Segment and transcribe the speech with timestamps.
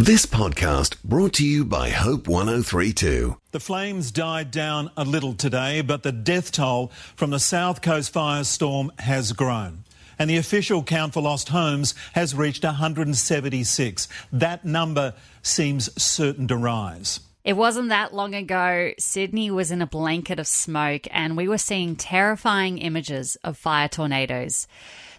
[0.00, 3.36] This podcast brought to you by Hope 1032.
[3.50, 8.14] The flames died down a little today, but the death toll from the South Coast
[8.14, 9.82] firestorm has grown.
[10.16, 14.06] And the official count for lost homes has reached 176.
[14.30, 17.18] That number seems certain to rise.
[17.42, 21.58] It wasn't that long ago, Sydney was in a blanket of smoke, and we were
[21.58, 24.68] seeing terrifying images of fire tornadoes.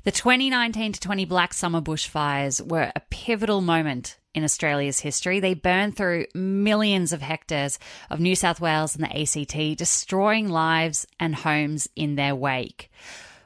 [0.06, 5.40] The 2019 to 20 Black Summer bushfires were a pivotal moment in Australia's history.
[5.40, 7.80] They burned through millions of hectares
[8.10, 12.92] of New South Wales and the ACT, destroying lives and homes in their wake.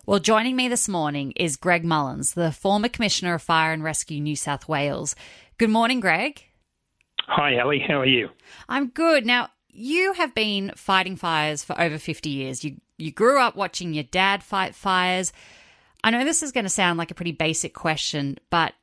[0.06, 4.20] Well, joining me this morning is Greg Mullins, the former Commissioner of Fire and Rescue
[4.20, 5.16] New South Wales.
[5.58, 6.44] Good morning, Greg.
[7.22, 7.80] Hi, Ali.
[7.80, 8.30] How are you?
[8.68, 9.26] I'm good.
[9.26, 12.64] Now, you have been fighting fires for over 50 years.
[12.64, 15.34] You you grew up watching your dad fight fires.
[16.04, 18.74] I know this is going to sound like a pretty basic question, but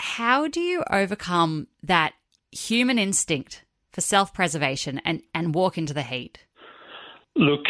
[0.00, 2.14] how do you overcome that
[2.50, 6.38] human instinct for self preservation and, and walk into the heat?
[7.36, 7.64] Look,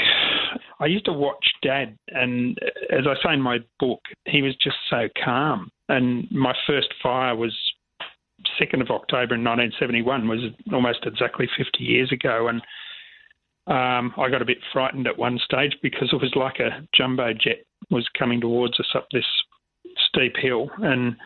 [0.79, 2.59] I used to watch Dad, and
[2.91, 5.71] as I say in my book, he was just so calm.
[5.89, 7.55] And my first fire was
[8.61, 10.41] 2nd of October in 1971, was
[10.73, 12.49] almost exactly 50 years ago.
[12.49, 12.63] And
[13.67, 17.33] um, I got a bit frightened at one stage because it was like a jumbo
[17.33, 19.25] jet was coming towards us up this
[20.09, 20.71] steep hill.
[20.79, 21.17] And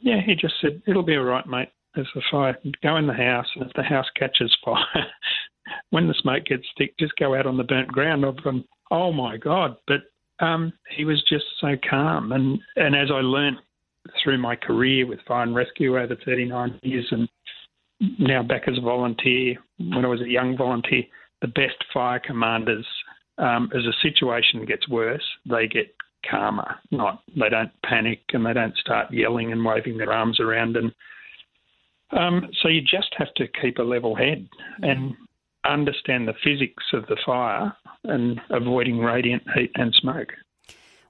[0.00, 1.68] yeah, he just said, It'll be all right, mate.
[1.94, 2.56] There's a fire.
[2.82, 4.84] Go in the house, and if the house catches fire,
[5.90, 8.24] when the smoke gets thick, just go out on the burnt ground.
[8.24, 9.76] I've gone, oh my God.
[9.86, 10.02] But
[10.44, 12.32] um, he was just so calm.
[12.32, 13.58] And, and as I learned
[14.22, 17.28] through my career with fire and rescue over 39 years and
[18.18, 21.02] now back as a volunteer, when I was a young volunteer,
[21.40, 22.86] the best fire commanders,
[23.38, 25.94] um, as a situation gets worse, they get
[26.28, 26.76] calmer.
[26.90, 30.76] Not they don't panic and they don't start yelling and waving their arms around.
[30.76, 30.92] And
[32.10, 34.48] um, so you just have to keep a level head
[34.82, 35.14] and
[35.64, 40.32] understand the physics of the fire and avoiding radiant heat and smoke.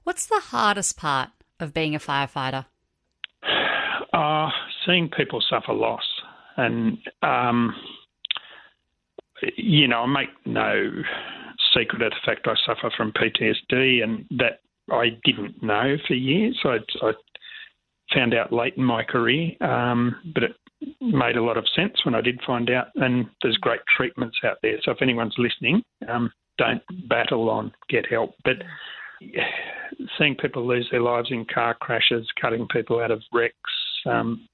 [0.03, 1.29] What's the hardest part
[1.59, 2.65] of being a firefighter?
[4.11, 4.49] Uh,
[4.85, 6.03] seeing people suffer loss.
[6.57, 7.75] And, um,
[9.55, 10.91] you know, I make no
[11.73, 16.57] secret of the fact I suffer from PTSD, and that I didn't know for years.
[16.63, 17.11] I, I
[18.13, 20.51] found out late in my career, um, but it
[21.01, 22.87] made a lot of sense when I did find out.
[22.95, 24.77] And there's great treatments out there.
[24.83, 28.33] So if anyone's listening, um, don't battle on get help.
[28.43, 28.57] But
[30.17, 33.55] seeing people lose their lives in car crashes, cutting people out of wrecks,
[34.05, 34.47] um,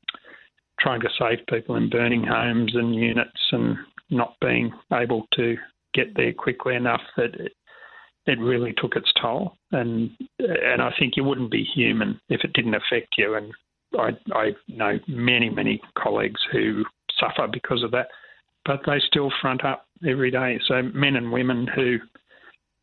[0.80, 3.78] trying to save people in burning homes and units, and
[4.10, 5.56] not being able to
[5.94, 7.32] get there quickly enough that
[8.28, 9.56] it really took its toll.
[9.72, 13.36] And and I think you wouldn't be human if it didn't affect you.
[13.36, 13.52] And
[13.98, 16.84] I, I know many many colleagues who
[17.20, 18.08] suffer because of that,
[18.66, 20.60] but they still front up every day.
[20.68, 21.98] So men and women who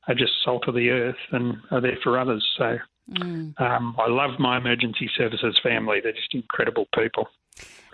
[0.09, 2.47] are just salt of the earth and are there for others.
[2.59, 2.79] So
[3.11, 3.61] mm.
[3.61, 6.01] um, I love my emergency services family.
[6.03, 7.29] They're just incredible people.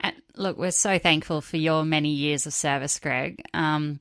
[0.01, 3.43] And look, we're so thankful for your many years of service, Greg.
[3.53, 4.01] Um,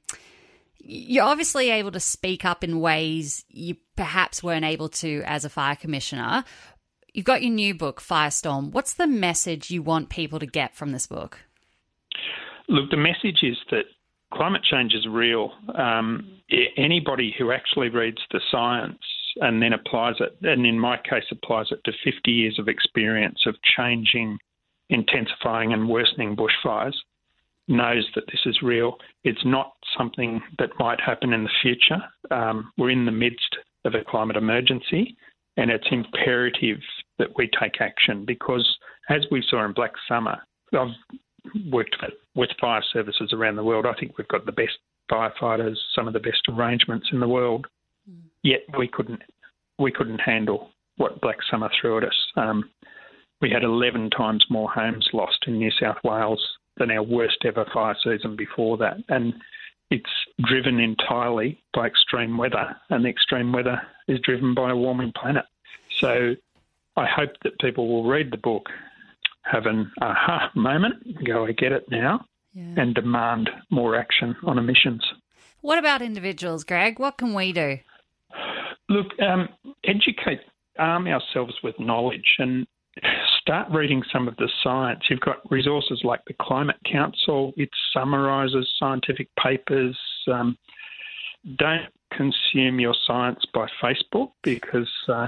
[0.88, 5.50] you're obviously able to speak up in ways you perhaps weren't able to as a
[5.50, 6.46] fire commissioner.
[7.14, 8.72] You've got your new book, Firestorm.
[8.72, 11.40] What's the message you want people to get from this book?
[12.70, 13.84] Look, the message is that
[14.34, 15.52] climate change is real.
[15.76, 16.30] Um,
[16.78, 19.00] anybody who actually reads the science
[19.38, 23.40] and then applies it, and in my case, applies it to 50 years of experience
[23.46, 24.38] of changing,
[24.90, 26.96] intensifying, and worsening bushfires,
[27.68, 28.98] knows that this is real.
[29.24, 32.02] It's not something that might happen in the future.
[32.32, 35.16] Um, we're in the midst of a climate emergency,
[35.58, 36.80] and it's imperative
[37.20, 38.78] that we take action because,
[39.10, 40.38] as we saw in Black Summer,
[40.74, 40.90] I've
[41.72, 41.96] worked
[42.36, 43.86] with fire services around the world.
[43.86, 44.78] I think we've got the best
[45.12, 47.66] firefighters, some of the best arrangements in the world.
[48.10, 48.22] Mm.
[48.44, 49.22] Yet we couldn't
[49.80, 52.16] we couldn't handle what Black Summer threw at us.
[52.36, 52.70] Um,
[53.42, 56.44] we had 11 times more homes lost in New South Wales
[56.80, 59.34] than our worst ever fire season before that, and
[59.90, 60.10] it's
[60.44, 65.46] driven entirely by extreme weather, and the extreme weather is driven by a warming planet.
[66.00, 66.36] So
[66.96, 68.70] I hope that people will read the book
[69.52, 70.96] have an aha moment,
[71.26, 72.74] go, I get it now, yeah.
[72.78, 75.06] and demand more action on emissions.
[75.62, 77.00] What about individuals, Greg?
[77.00, 77.80] What can we do?
[78.90, 79.50] Look, um,
[79.84, 80.42] educate,
[80.78, 82.68] arm ourselves with knowledge and
[83.48, 85.00] start reading some of the science.
[85.10, 89.98] You've got resources like the Climate Council, it summarises scientific papers.
[90.30, 90.58] Um,
[91.58, 95.28] don't consume your science by Facebook because uh,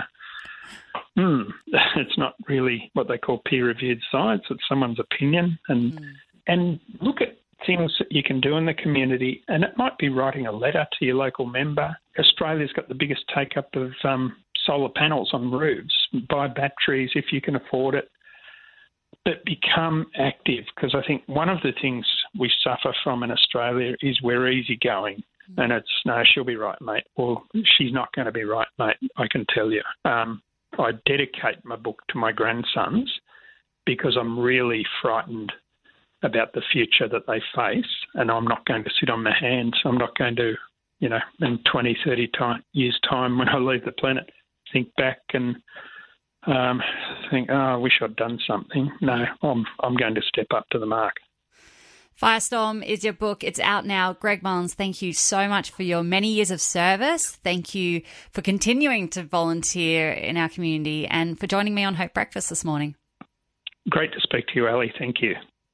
[1.17, 1.45] mm,
[1.95, 4.43] it's not really what they call peer reviewed science.
[4.49, 5.57] It's someone's opinion.
[5.69, 6.11] And mm.
[6.47, 9.43] and look at things that you can do in the community.
[9.47, 11.95] And it might be writing a letter to your local member.
[12.17, 14.35] Australia's got the biggest take up of um,
[14.69, 15.93] solar panels on roofs.
[16.29, 18.09] Buy batteries if you can afford it.
[19.25, 22.05] But become active because I think one of the things
[22.39, 25.21] we suffer from in Australia is we're easygoing.
[25.57, 27.03] And it's no, she'll be right, mate.
[27.17, 27.43] Well,
[27.77, 28.97] she's not going to be right, mate.
[29.17, 29.81] I can tell you.
[30.05, 30.41] Um,
[30.77, 33.11] I dedicate my book to my grandsons
[33.85, 35.51] because I'm really frightened
[36.21, 39.73] about the future that they face, and I'm not going to sit on my hands.
[39.85, 40.53] I'm not going to,
[40.99, 44.29] you know, in 20, 30 time, years' time when I leave the planet,
[44.71, 45.55] think back and
[46.47, 46.81] um,
[47.31, 48.91] think, oh, I wish I'd done something.
[49.01, 51.13] No, I'm, I'm going to step up to the mark.
[52.21, 53.45] Firestorm is your book.
[53.45, 54.11] It's out now.
[54.11, 57.37] Greg Mullins, thank you so much for your many years of service.
[57.43, 58.01] Thank you
[58.31, 62.65] for continuing to volunteer in our community and for joining me on Hope Breakfast this
[62.65, 62.95] morning.
[63.89, 64.91] Great to speak to you, Ali.
[64.99, 65.35] Thank you.